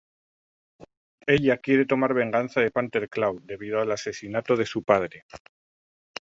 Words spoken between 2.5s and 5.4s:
de Panther Claw debido al asesinato de su padre.